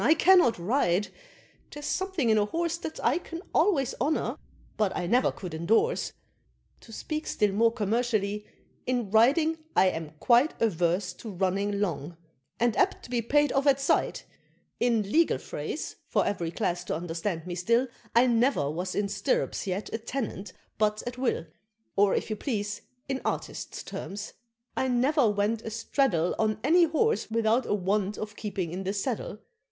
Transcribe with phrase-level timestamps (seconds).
[0.03, 1.09] I cannot ride
[1.69, 4.35] there's something in a horse That I can always honor,
[4.75, 6.11] but I never could endorse
[6.79, 8.47] To speak still more commercially,
[8.87, 12.17] in riding I am quite Averse to running long,
[12.59, 14.25] and apt to be paid off at sight:
[14.79, 19.67] In legal phrase, for every class to understand me still, I never was in stirrups
[19.67, 21.45] yet a tenant but at will;
[21.95, 24.33] Or, if you please, in artist terms,
[24.75, 28.93] I never went a straddle On any horse without 'a want of keeping' in the
[28.93, 29.37] saddle.